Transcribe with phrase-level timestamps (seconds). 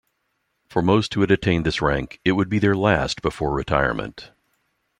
[0.67, 4.31] For most who had attained this rank, it would be their last before retirement.